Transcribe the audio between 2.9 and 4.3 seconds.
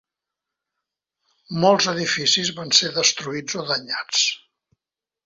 destruïts o danyats.